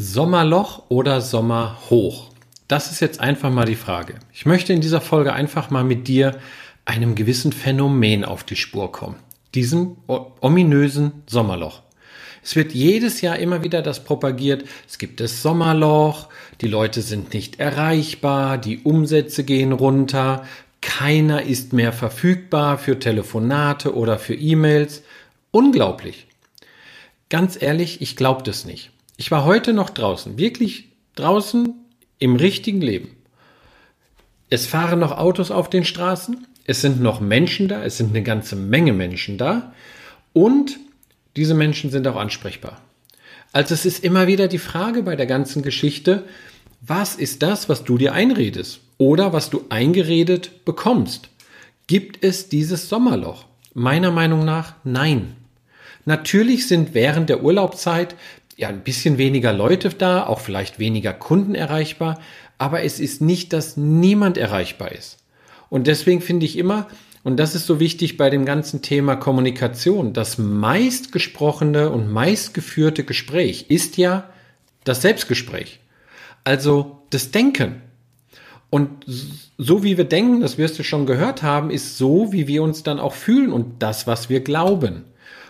[0.00, 2.30] Sommerloch oder Sommerhoch?
[2.68, 4.14] Das ist jetzt einfach mal die Frage.
[4.32, 6.38] Ich möchte in dieser Folge einfach mal mit dir
[6.84, 9.16] einem gewissen Phänomen auf die Spur kommen.
[9.56, 11.82] Diesem ominösen Sommerloch.
[12.44, 16.28] Es wird jedes Jahr immer wieder das propagiert, es gibt das Sommerloch,
[16.60, 20.44] die Leute sind nicht erreichbar, die Umsätze gehen runter,
[20.80, 25.02] keiner ist mehr verfügbar für Telefonate oder für E-Mails.
[25.50, 26.28] Unglaublich.
[27.30, 28.92] Ganz ehrlich, ich glaube das nicht.
[29.20, 31.74] Ich war heute noch draußen, wirklich draußen
[32.20, 33.16] im richtigen Leben.
[34.48, 38.22] Es fahren noch Autos auf den Straßen, es sind noch Menschen da, es sind eine
[38.22, 39.74] ganze Menge Menschen da
[40.32, 40.78] und
[41.34, 42.80] diese Menschen sind auch ansprechbar.
[43.52, 46.22] Also es ist immer wieder die Frage bei der ganzen Geschichte,
[46.80, 51.28] was ist das, was du dir einredest oder was du eingeredet bekommst?
[51.88, 53.46] Gibt es dieses Sommerloch?
[53.74, 55.34] Meiner Meinung nach nein.
[56.04, 58.14] Natürlich sind während der Urlaubszeit
[58.58, 62.20] ja ein bisschen weniger Leute da, auch vielleicht weniger Kunden erreichbar,
[62.58, 65.18] aber es ist nicht, dass niemand erreichbar ist.
[65.70, 66.88] Und deswegen finde ich immer,
[67.22, 73.66] und das ist so wichtig bei dem ganzen Thema Kommunikation, das meistgesprochene und meistgeführte Gespräch
[73.68, 74.28] ist ja
[74.82, 75.78] das Selbstgespräch.
[76.42, 77.82] Also das Denken.
[78.70, 79.04] Und
[79.56, 82.82] so wie wir denken, das wirst du schon gehört haben, ist so, wie wir uns
[82.82, 85.04] dann auch fühlen und das, was wir glauben.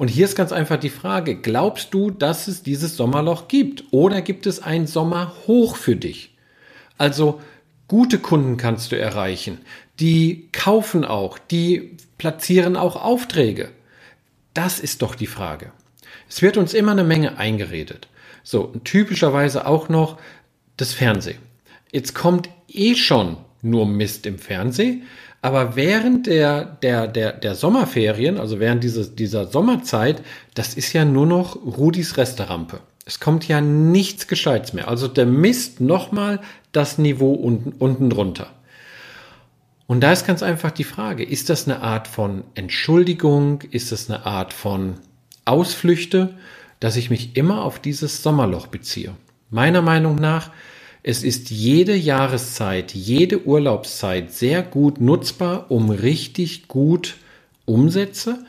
[0.00, 4.22] Und hier ist ganz einfach die Frage, glaubst du, dass es dieses Sommerloch gibt oder
[4.22, 6.34] gibt es ein Sommerhoch für dich?
[6.96, 7.42] Also
[7.86, 9.58] gute Kunden kannst du erreichen,
[9.98, 13.68] die kaufen auch, die platzieren auch Aufträge.
[14.54, 15.70] Das ist doch die Frage.
[16.30, 18.08] Es wird uns immer eine Menge eingeredet.
[18.42, 20.16] So, typischerweise auch noch
[20.78, 21.40] das Fernsehen.
[21.92, 25.02] Jetzt kommt eh schon nur Mist im Fernsehen,
[25.42, 30.22] aber während der, der, der, der Sommerferien, also während dieses, dieser Sommerzeit,
[30.54, 32.80] das ist ja nur noch Rudis Resterampe.
[33.06, 34.88] Es kommt ja nichts Gescheites mehr.
[34.88, 36.40] Also der misst nochmal
[36.72, 38.50] das Niveau unten, unten drunter.
[39.86, 43.62] Und da ist ganz einfach die Frage, ist das eine Art von Entschuldigung?
[43.70, 44.94] Ist das eine Art von
[45.46, 46.34] Ausflüchte,
[46.78, 49.16] dass ich mich immer auf dieses Sommerloch beziehe?
[49.50, 50.50] Meiner Meinung nach
[51.02, 57.16] es ist jede Jahreszeit, jede Urlaubszeit sehr gut nutzbar, um richtig gut
[57.64, 58.44] Umsätze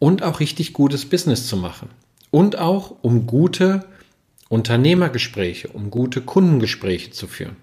[0.00, 1.88] und auch richtig gutes Business zu machen.
[2.30, 3.84] Und auch um gute
[4.48, 7.56] Unternehmergespräche, um gute Kundengespräche zu führen.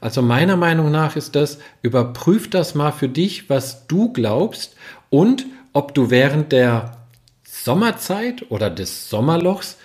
[0.00, 4.76] Also meiner Meinung nach ist das, überprüf das mal für dich, was du glaubst
[5.10, 5.44] und
[5.74, 6.96] ob du während der
[7.44, 9.76] Sommerzeit oder des Sommerlochs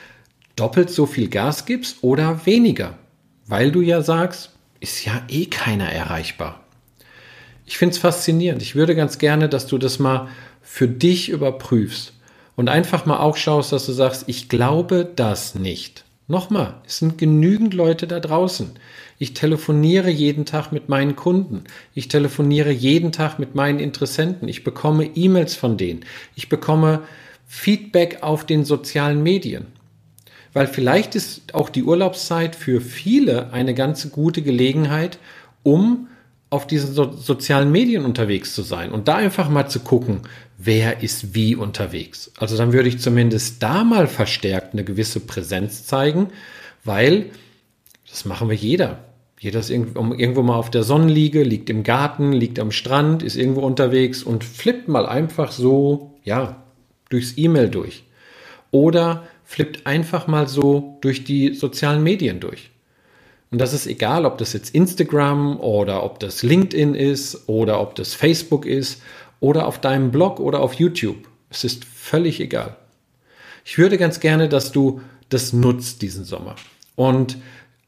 [0.56, 2.98] doppelt so viel Gas gibst oder weniger
[3.48, 6.62] weil du ja sagst, ist ja eh keiner erreichbar.
[7.66, 8.62] Ich finde es faszinierend.
[8.62, 10.28] Ich würde ganz gerne, dass du das mal
[10.62, 12.14] für dich überprüfst
[12.56, 16.06] und einfach mal auch schaust, dass du sagst, ich glaube das nicht.
[16.28, 18.72] Nochmal, es sind genügend Leute da draußen.
[19.20, 21.64] Ich telefoniere jeden Tag mit meinen Kunden.
[21.94, 24.48] Ich telefoniere jeden Tag mit meinen Interessenten.
[24.48, 26.04] Ich bekomme E-Mails von denen.
[26.36, 27.04] Ich bekomme
[27.48, 29.68] Feedback auf den sozialen Medien
[30.56, 35.20] weil vielleicht ist auch die Urlaubszeit für viele eine ganz gute Gelegenheit,
[35.64, 36.08] um
[36.50, 40.22] auf diesen so sozialen Medien unterwegs zu sein und da einfach mal zu gucken,
[40.58, 42.32] wer ist wie unterwegs.
[42.38, 46.30] Also dann würde ich zumindest da mal verstärkt eine gewisse Präsenz zeigen,
[46.86, 47.32] weil
[48.10, 49.00] das machen wir jeder.
[49.38, 53.60] Jeder ist irgendwo mal auf der Sonnenliege, liegt im Garten, liegt am Strand, ist irgendwo
[53.60, 56.64] unterwegs und flippt mal einfach so, ja,
[57.10, 58.06] durchs E-Mail durch.
[58.72, 62.72] Oder flippt einfach mal so durch die sozialen Medien durch.
[63.52, 67.96] Und das ist egal, ob das jetzt Instagram oder ob das LinkedIn ist oder ob
[67.96, 69.02] das Facebook ist
[69.40, 71.28] oder auf deinem Blog oder auf YouTube.
[71.50, 72.76] Es ist völlig egal.
[73.64, 76.56] Ich würde ganz gerne, dass du das nutzt diesen Sommer.
[76.96, 77.38] Und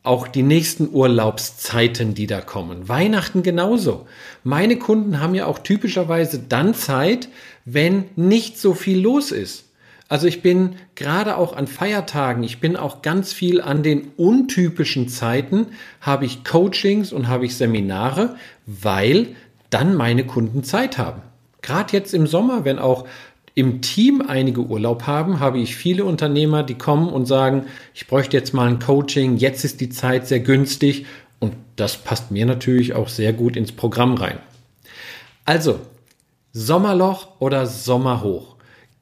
[0.04, 2.88] auch die nächsten Urlaubszeiten, die da kommen.
[2.88, 4.08] Weihnachten genauso.
[4.44, 7.28] Meine Kunden haben ja auch typischerweise dann Zeit,
[7.66, 9.66] wenn nicht so viel los ist.
[10.10, 15.10] Also ich bin gerade auch an Feiertagen, ich bin auch ganz viel an den untypischen
[15.10, 15.68] Zeiten,
[16.00, 18.36] habe ich Coachings und habe ich Seminare,
[18.66, 19.36] weil
[19.70, 21.22] dann meine Kunden Zeit haben.
[21.62, 23.06] Gerade jetzt im Sommer, wenn auch
[23.54, 28.38] im Team einige Urlaub haben, habe ich viele Unternehmer, die kommen und sagen, ich bräuchte
[28.38, 31.06] jetzt mal ein Coaching, jetzt ist die Zeit sehr günstig
[31.40, 34.38] und das passt mir natürlich auch sehr gut ins Programm rein.
[35.44, 35.80] Also,
[36.54, 38.57] Sommerloch oder Sommerhoch?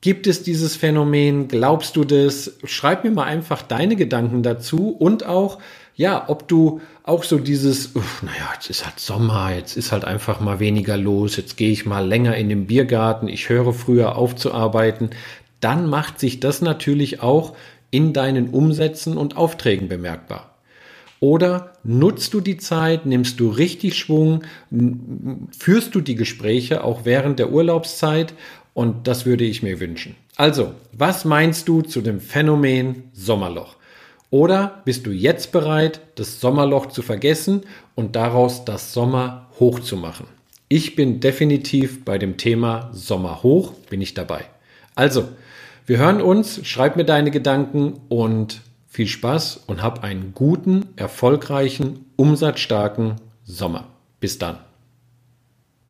[0.05, 1.47] Gibt es dieses Phänomen?
[1.47, 2.57] Glaubst du das?
[2.63, 5.57] Schreib mir mal einfach deine Gedanken dazu und auch,
[5.95, 10.05] ja, ob du auch so dieses, uff, naja, jetzt ist halt Sommer, jetzt ist halt
[10.05, 14.15] einfach mal weniger los, jetzt gehe ich mal länger in den Biergarten, ich höre früher
[14.15, 15.09] auf zu arbeiten,
[15.59, 17.55] dann macht sich das natürlich auch
[17.89, 20.51] in deinen Umsätzen und Aufträgen bemerkbar?
[21.19, 24.43] Oder nutzt du die Zeit, nimmst du richtig Schwung,
[25.57, 28.35] führst du die Gespräche auch während der Urlaubszeit?
[28.75, 30.17] Und das würde ich mir wünschen.
[30.35, 33.77] Also, was meinst du zu dem Phänomen Sommerloch?
[34.31, 37.63] Oder bist du jetzt bereit, das Sommerloch zu vergessen
[37.95, 40.27] und daraus das Sommer hoch zu machen?
[40.67, 44.43] Ich bin definitiv bei dem Thema Sommer hoch, bin ich dabei.
[44.93, 45.29] Also,
[45.85, 52.07] wir hören uns, schreib mir deine Gedanken und viel Spaß und hab einen guten, erfolgreichen,
[52.17, 53.87] umsatzstarken Sommer.
[54.19, 54.64] Bis dann.